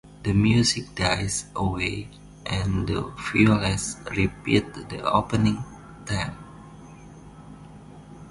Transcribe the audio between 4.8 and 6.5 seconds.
the opening theme.